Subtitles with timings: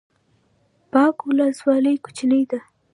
[0.91, 2.59] باک ولسوالۍ کوچنۍ ده؟